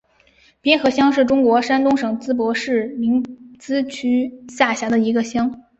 [0.61, 3.21] 边河乡是中国山东省淄博市临
[3.59, 5.61] 淄区下辖的一个乡。